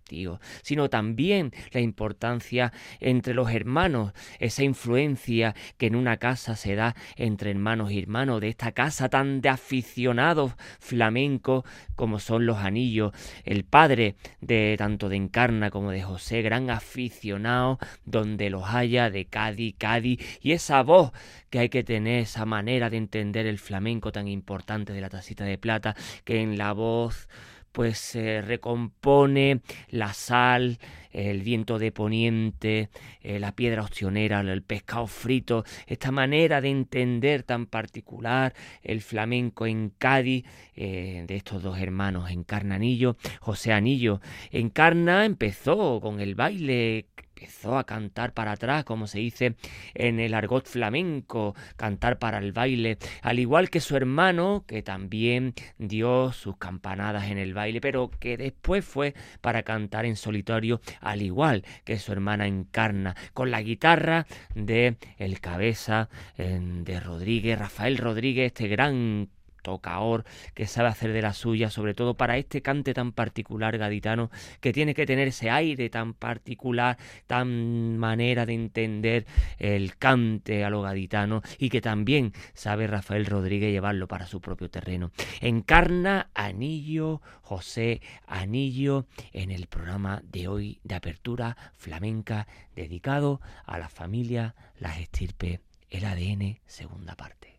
sino 0.62 0.90
también 0.90 1.52
la 1.72 1.82
importancia 1.82 2.72
entre 3.00 3.34
los 3.34 3.52
hermanos, 3.52 4.14
esa 4.40 4.64
influencia 4.64 5.56
que 5.78 5.88
en 5.88 5.96
una 5.96 6.18
casa 6.18 6.56
se 6.56 6.76
da 6.76 6.96
entre 7.16 7.52
hermanos 7.52 7.92
y 7.92 8.00
hermanos, 8.00 8.42
de 8.42 8.50
esta 8.50 8.72
casa 8.72 9.10
tan 9.10 9.42
de 9.42 9.50
aficionados 9.50 10.54
flamencos 10.80 11.64
como 11.96 12.20
son 12.20 12.46
los 12.46 12.58
anillos, 12.58 13.14
el 13.44 13.66
padre 13.66 14.16
de 14.42 14.76
tanto 14.78 15.10
de 15.10 15.16
Encarna 15.16 15.72
como 15.72 15.92
de 15.92 16.04
José, 16.04 16.42
gran 16.42 16.70
aficionado 16.70 17.80
donde 18.06 18.50
los 18.50 18.64
haya 18.66 19.10
de 19.10 19.26
Cádiz, 19.26 19.76
Cádiz, 19.78 20.20
y 20.42 20.52
esa 20.52 20.84
voz 20.84 21.12
que 21.50 21.60
hay 21.60 21.70
que 21.70 21.84
tener, 21.84 22.22
esa 22.22 22.46
manera 22.46 22.90
de 22.90 22.98
entender 22.98 23.46
el 23.46 23.60
flamenco 23.60 24.12
tan 24.12 24.28
importante 24.28 24.94
de 24.94 25.02
la 25.02 25.10
tacita 25.10 25.46
de 25.46 25.58
plata, 25.58 25.96
que 26.24 26.42
en 26.42 26.58
la 26.58 26.74
voz 26.74 27.28
pues 27.76 27.98
se 27.98 28.42
recompone 28.42 29.60
la 29.90 30.14
sal, 30.14 30.80
el 31.12 31.42
viento 31.42 31.78
de 31.78 31.92
poniente, 31.92 32.88
eh, 33.20 33.38
la 33.38 33.54
piedra 33.54 33.82
ostionera, 33.82 34.40
el 34.40 34.64
pescado 34.64 35.08
frito, 35.08 35.66
esta 35.86 36.10
manera 36.10 36.62
de 36.62 36.70
entender 36.70 37.44
tan 37.44 37.66
particular 37.66 38.54
el 38.82 39.02
flamenco 39.02 39.66
en 39.66 39.90
Cádiz 39.90 40.46
eh, 40.78 41.26
de 41.28 41.36
estos 41.36 41.64
dos 41.64 41.78
hermanos, 41.78 42.32
Encarna 42.32 42.76
Anillo, 42.76 43.18
José 43.42 43.74
Anillo. 43.74 44.22
Encarna 44.52 45.26
empezó 45.26 46.00
con 46.00 46.22
el 46.22 46.34
baile 46.34 47.08
empezó 47.36 47.78
a 47.78 47.84
cantar 47.84 48.34
para 48.34 48.54
atrás, 48.54 48.86
como 48.86 49.08
se 49.08 49.20
dice 49.20 49.56
en 49.94 50.20
el 50.20 50.34
argot 50.34 50.66
flamenco, 50.66 51.54
cantar 51.76 52.18
para 52.18 52.38
el 52.38 52.54
baile, 52.54 52.98
al 53.22 53.40
igual 53.40 53.70
que 53.70 53.82
su 53.82 53.98
hermano, 53.98 54.64
que 54.66 54.82
también 54.82 55.54
dio 55.78 56.32
sus 56.32 56.58
campanadas 56.58 57.30
en 57.30 57.38
el 57.38 57.54
baile, 57.54 57.82
pero 57.82 58.10
que 58.10 58.38
después 58.38 58.86
fue 58.86 59.14
para 59.42 59.64
cantar 59.64 60.06
en 60.06 60.16
solitario, 60.16 60.80
al 61.02 61.22
igual 61.22 61.64
que 61.84 62.00
su 62.00 62.14
hermana 62.14 62.48
Encarna, 62.48 63.16
con 63.34 63.52
la 63.52 63.62
guitarra 63.62 64.26
de 64.54 64.96
el 65.18 65.42
cabeza 65.42 66.10
de 66.38 67.00
Rodríguez, 67.02 67.60
Rafael 67.60 67.98
Rodríguez, 67.98 68.48
este 68.48 68.68
gran 68.70 69.30
tocaor 69.66 70.24
que 70.54 70.68
sabe 70.68 70.90
hacer 70.90 71.12
de 71.12 71.24
la 71.24 71.34
suya, 71.34 71.72
sobre 71.72 71.96
todo 71.96 72.14
para 72.14 72.38
este 72.38 72.62
cante 72.62 72.94
tan 72.94 73.12
particular 73.12 73.78
gaditano, 73.80 74.30
que 74.62 74.72
tiene 74.72 74.94
que 74.94 75.08
tener 75.08 75.30
ese 75.30 75.50
aire 75.50 75.90
tan 75.90 76.14
particular, 76.14 76.98
tan 77.26 77.98
manera 77.98 78.46
de 78.46 78.54
entender 78.54 79.26
el 79.58 79.98
cante 79.98 80.64
a 80.64 80.70
lo 80.70 80.84
gaditano 80.84 81.42
y 81.58 81.70
que 81.70 81.82
también 81.82 82.32
sabe 82.54 82.86
Rafael 82.86 83.26
Rodríguez 83.26 83.72
llevarlo 83.72 84.08
para 84.08 84.28
su 84.28 84.40
propio 84.40 84.70
terreno. 84.70 85.12
Encarna 85.42 86.30
Anillo, 86.36 87.22
José 87.42 88.02
Anillo, 88.28 89.08
en 89.34 89.50
el 89.50 89.66
programa 89.66 90.22
de 90.24 90.48
hoy 90.48 90.80
de 90.84 90.96
apertura 90.96 91.58
flamenca 91.74 92.48
dedicado 92.76 93.42
a 93.66 93.80
la 93.80 93.90
familia, 93.90 94.54
las 94.78 95.00
estirpes, 95.00 95.60
el 95.90 96.06
ADN, 96.06 96.60
segunda 96.68 97.16
parte. 97.16 97.56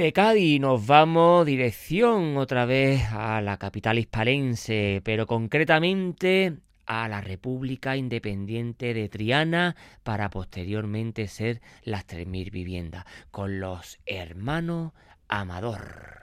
De 0.00 0.12
Cádiz 0.14 0.58
nos 0.58 0.86
vamos 0.86 1.44
dirección 1.44 2.38
otra 2.38 2.64
vez 2.64 3.02
a 3.12 3.42
la 3.42 3.58
capital 3.58 3.98
hispalense, 3.98 5.02
pero 5.04 5.26
concretamente 5.26 6.56
a 6.86 7.06
la 7.06 7.20
República 7.20 7.98
Independiente 7.98 8.94
de 8.94 9.10
Triana 9.10 9.76
para 10.02 10.30
posteriormente 10.30 11.28
ser 11.28 11.60
las 11.82 12.06
3.000 12.06 12.50
viviendas, 12.50 13.04
con 13.30 13.60
los 13.60 13.98
hermanos 14.06 14.92
Amador. 15.28 16.20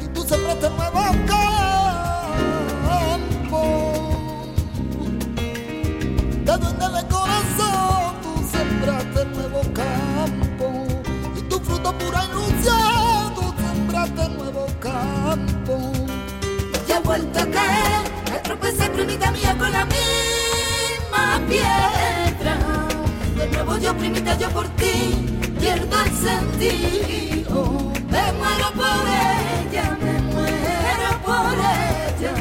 y 0.00 0.08
tú 0.08 0.22
sembraste 0.24 0.68
nuevo 0.70 1.00
campo. 1.28 2.02
Te 6.44 6.52
en 6.52 6.96
el 6.96 7.06
corazón 7.06 8.20
tú 8.20 8.32
sembraste 8.50 9.24
nuevo 9.26 9.60
campo. 9.72 10.86
Y 11.36 11.42
tu 11.42 11.60
fruto 11.60 11.96
pura 11.96 12.24
ilusión 12.24 13.34
tú 13.36 13.54
sembraste 13.62 14.28
nuevo 14.30 14.66
campo. 14.80 15.92
Y 16.88 16.92
ha 16.92 17.00
vuelto 17.00 17.38
a 17.38 17.46
caer 17.46 18.04
a 18.34 18.42
tropezar 18.42 18.90
primita 18.90 19.30
mía 19.30 19.56
con 19.56 19.70
la 19.70 19.84
misma 19.86 21.40
piedra. 21.48 22.58
De 23.36 23.46
nuevo 23.52 23.78
yo 23.78 23.96
primita 23.96 24.36
yo 24.36 24.50
por 24.50 24.66
ti 24.70 25.41
pierdo 25.62 25.96
el 26.04 26.10
sentido. 26.10 27.92
Me 28.10 28.32
muero 28.32 28.68
por 28.74 29.04
ella, 29.06 29.96
me 30.02 30.20
muero 30.34 31.10
por 31.24 31.54
ella. 31.54 32.34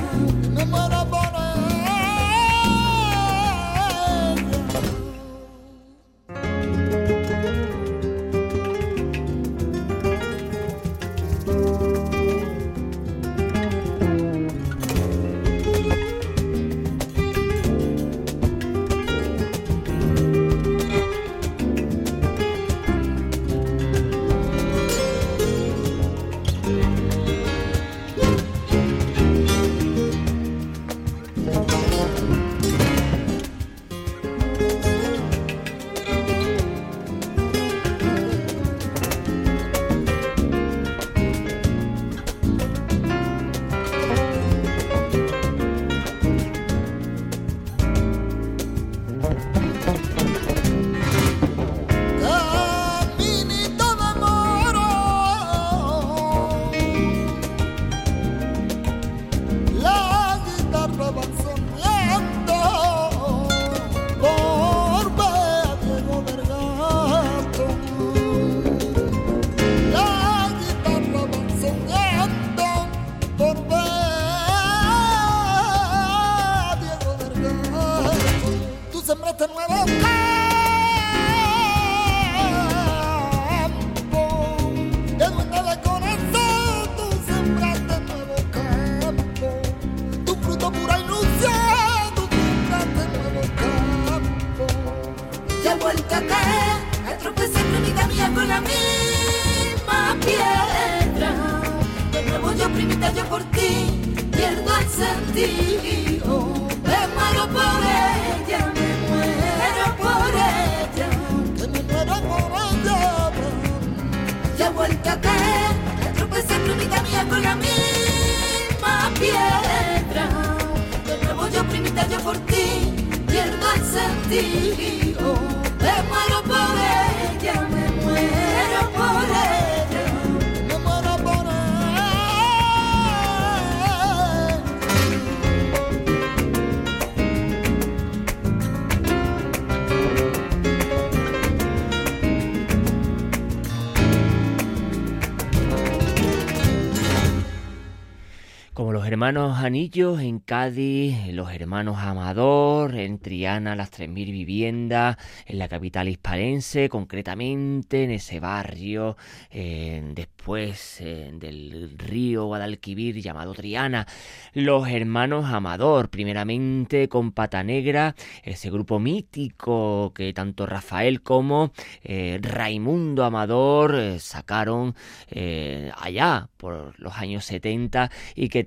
Hermanos 149.22 149.60
Anillos 149.60 150.20
en 150.20 150.40
Cádiz, 150.40 151.28
los 151.32 151.54
hermanos 151.54 152.00
Amador, 152.00 152.96
en 152.96 153.20
Triana 153.20 153.76
las 153.76 153.92
3.000 153.92 154.32
viviendas, 154.32 155.16
en 155.46 155.60
la 155.60 155.68
capital 155.68 156.08
hispalense, 156.10 156.90
concretamente 156.90 158.04
en 158.04 158.10
ese 158.10 158.40
barrio, 158.40 159.18
después 159.52 161.04
del 161.04 161.94
río 162.00 162.46
Guadalquivir 162.46 163.22
llamado 163.22 163.54
Triana, 163.54 164.08
los 164.54 164.88
hermanos 164.88 165.46
Amador, 165.46 166.10
primeramente 166.10 167.08
con 167.08 167.32
Pata 167.32 167.64
Negra, 167.64 168.16
ese 168.42 168.72
grupo 168.72 169.00
mítico 169.00 170.14
que 170.16 170.34
tanto 170.34 170.66
Rafael 170.66 171.22
como 171.22 171.74
eh, 172.04 172.40
Raimundo 172.42 173.24
Amador 173.24 173.94
eh, 174.00 174.20
sacaron 174.20 174.96
eh, 175.30 175.92
allá 175.96 176.50
por 176.58 177.00
los 177.00 177.14
años 177.18 177.46
70 177.46 178.10
y 178.34 178.50
que 178.50 178.64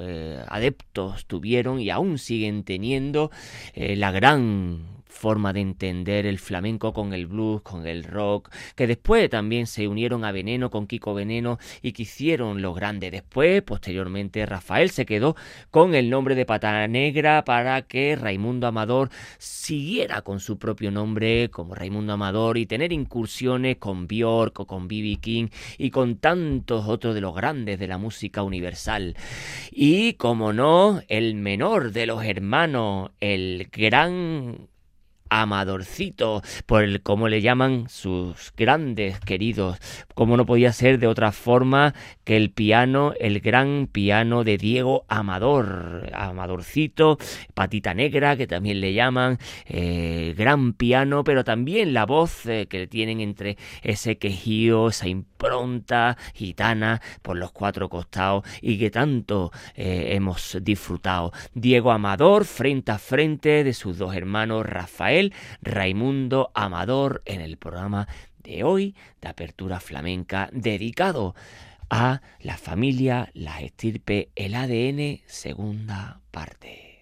eh, 0.00 0.44
adeptos 0.48 1.26
tuvieron 1.26 1.80
y 1.80 1.90
aún 1.90 2.18
siguen 2.18 2.64
teniendo 2.64 3.30
eh, 3.74 3.96
la 3.96 4.10
gran 4.10 5.01
forma 5.12 5.52
de 5.52 5.60
entender 5.60 6.26
el 6.26 6.38
flamenco 6.38 6.92
con 6.92 7.12
el 7.12 7.26
blues, 7.26 7.62
con 7.62 7.86
el 7.86 8.02
rock, 8.04 8.50
que 8.74 8.86
después 8.86 9.30
también 9.30 9.66
se 9.66 9.86
unieron 9.86 10.24
a 10.24 10.32
Veneno 10.32 10.70
con 10.70 10.86
Kiko 10.86 11.14
Veneno 11.14 11.58
y 11.82 11.92
que 11.92 12.02
hicieron 12.02 12.62
lo 12.62 12.74
grande. 12.74 13.10
Después, 13.10 13.62
posteriormente, 13.62 14.44
Rafael 14.46 14.90
se 14.90 15.06
quedó 15.06 15.36
con 15.70 15.94
el 15.94 16.10
nombre 16.10 16.34
de 16.34 16.46
Pata 16.46 16.88
Negra 16.88 17.44
para 17.44 17.82
que 17.82 18.16
Raimundo 18.16 18.66
Amador 18.66 19.10
siguiera 19.38 20.22
con 20.22 20.40
su 20.40 20.58
propio 20.58 20.90
nombre 20.90 21.50
como 21.50 21.74
Raimundo 21.74 22.14
Amador 22.14 22.58
y 22.58 22.66
tener 22.66 22.92
incursiones 22.92 23.76
con 23.76 24.06
Bjork 24.08 24.58
o 24.60 24.66
con 24.66 24.88
B.B. 24.88 25.18
King 25.20 25.48
y 25.78 25.90
con 25.90 26.16
tantos 26.16 26.88
otros 26.88 27.14
de 27.14 27.20
los 27.20 27.34
grandes 27.34 27.78
de 27.78 27.86
la 27.86 27.98
música 27.98 28.42
universal. 28.42 29.16
Y, 29.70 30.14
como 30.14 30.52
no, 30.52 31.02
el 31.08 31.34
menor 31.34 31.92
de 31.92 32.06
los 32.06 32.24
hermanos, 32.24 33.10
el 33.20 33.68
gran 33.70 34.71
Amadorcito, 35.40 36.42
por 36.66 36.82
el 36.84 37.02
como 37.02 37.28
le 37.28 37.40
llaman 37.40 37.88
sus 37.88 38.52
grandes 38.54 39.18
queridos, 39.20 39.78
como 40.14 40.36
no 40.36 40.44
podía 40.44 40.72
ser 40.74 40.98
de 40.98 41.06
otra 41.06 41.32
forma 41.32 41.94
que 42.24 42.36
el 42.36 42.50
piano, 42.50 43.14
el 43.18 43.40
gran 43.40 43.88
piano 43.90 44.44
de 44.44 44.58
Diego 44.58 45.06
Amador, 45.08 46.10
Amadorcito, 46.12 47.16
patita 47.54 47.94
negra, 47.94 48.36
que 48.36 48.46
también 48.46 48.80
le 48.80 48.92
llaman, 48.92 49.38
eh, 49.66 50.34
gran 50.36 50.74
piano, 50.74 51.24
pero 51.24 51.44
también 51.44 51.94
la 51.94 52.04
voz 52.04 52.44
eh, 52.46 52.66
que 52.68 52.86
tienen 52.86 53.20
entre 53.20 53.56
ese 53.82 54.18
quejío, 54.18 54.88
esa 54.88 55.08
impronta 55.08 56.18
gitana 56.34 57.00
por 57.22 57.36
los 57.36 57.52
cuatro 57.52 57.88
costados 57.88 58.44
y 58.60 58.78
que 58.78 58.90
tanto 58.90 59.50
eh, 59.74 60.10
hemos 60.12 60.58
disfrutado. 60.60 61.32
Diego 61.54 61.90
Amador 61.90 62.44
frente 62.44 62.92
a 62.92 62.98
frente 62.98 63.64
de 63.64 63.72
sus 63.72 63.98
dos 63.98 64.14
hermanos 64.14 64.66
Rafael, 64.66 65.21
Raimundo 65.60 66.50
Amador 66.54 67.22
en 67.24 67.40
el 67.40 67.56
programa 67.56 68.08
de 68.42 68.64
hoy 68.64 68.96
de 69.20 69.28
Apertura 69.28 69.78
Flamenca 69.78 70.48
dedicado 70.52 71.34
a 71.88 72.22
la 72.40 72.56
familia, 72.56 73.30
la 73.34 73.60
estirpe, 73.60 74.30
el 74.34 74.54
ADN, 74.54 75.20
segunda 75.26 76.20
parte. 76.30 76.92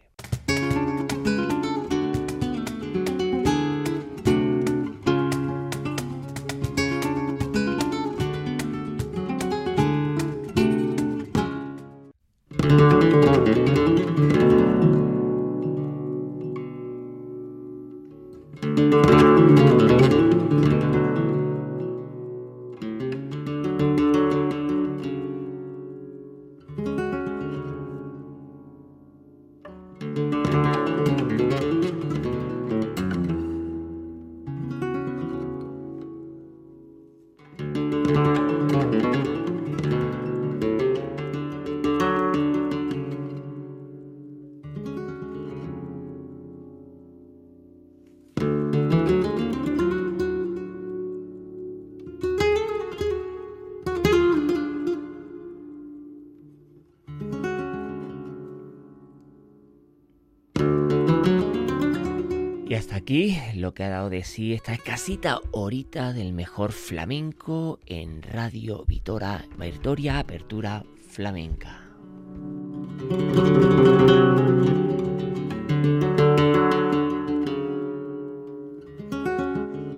Lo 63.57 63.75
que 63.75 63.83
ha 63.83 63.89
dado 63.89 64.09
de 64.09 64.23
sí 64.23 64.53
esta 64.53 64.73
escasita 64.73 65.41
horita 65.51 66.13
del 66.13 66.33
mejor 66.33 66.71
flamenco 66.71 67.81
en 67.85 68.23
Radio 68.23 68.85
Vitora, 68.87 69.47
Vitoria 69.59 70.21
Apertura 70.21 70.85
Flamenca. 71.09 71.89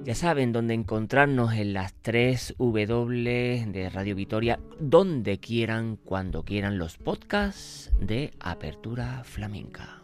Ya 0.04 0.14
saben 0.14 0.52
dónde 0.52 0.72
encontrarnos 0.72 1.52
en 1.52 1.74
las 1.74 1.92
3 2.00 2.54
W 2.56 3.66
de 3.66 3.90
Radio 3.90 4.14
Vitoria, 4.14 4.58
donde 4.80 5.38
quieran, 5.38 5.96
cuando 5.96 6.44
quieran 6.44 6.78
los 6.78 6.96
podcasts 6.96 7.92
de 8.00 8.32
Apertura 8.40 9.22
Flamenca. 9.24 10.00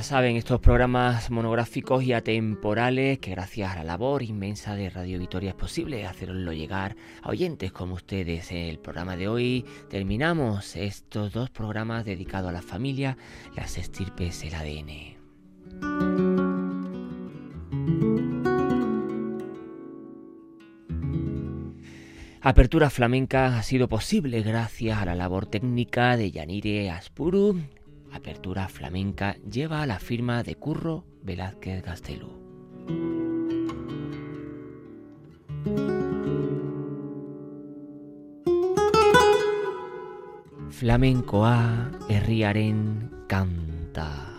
Ya 0.00 0.04
saben, 0.04 0.36
estos 0.36 0.60
programas 0.60 1.30
monográficos 1.30 2.02
y 2.04 2.14
atemporales 2.14 3.18
que 3.18 3.32
gracias 3.32 3.72
a 3.72 3.76
la 3.76 3.84
labor 3.84 4.22
inmensa 4.22 4.74
de 4.74 4.88
Radio 4.88 5.18
Vitoria 5.18 5.50
es 5.50 5.56
posible 5.56 6.06
hacerlo 6.06 6.54
llegar 6.54 6.96
a 7.20 7.28
oyentes 7.28 7.70
como 7.70 7.96
ustedes. 7.96 8.50
El 8.50 8.78
programa 8.78 9.18
de 9.18 9.28
hoy 9.28 9.66
terminamos 9.90 10.74
estos 10.74 11.34
dos 11.34 11.50
programas 11.50 12.06
dedicados 12.06 12.48
a 12.48 12.52
la 12.52 12.62
familia, 12.62 13.18
las 13.54 13.76
estirpes, 13.76 14.42
el 14.42 14.54
ADN. 14.54 15.18
Apertura 22.40 22.88
Flamenca 22.88 23.58
ha 23.58 23.62
sido 23.62 23.86
posible 23.86 24.40
gracias 24.40 24.96
a 24.96 25.04
la 25.04 25.14
labor 25.14 25.44
técnica 25.44 26.16
de 26.16 26.30
Yanire 26.30 26.88
Aspuru, 26.88 27.60
Apertura 28.12 28.68
Flamenca 28.68 29.36
lleva 29.50 29.82
a 29.82 29.86
la 29.86 29.98
firma 29.98 30.42
de 30.42 30.56
Curro 30.56 31.04
Velázquez 31.22 31.82
Gastelu. 31.82 32.40
Flamencoa 40.70 41.90
herriaren 42.08 43.10
canta. 43.28 44.29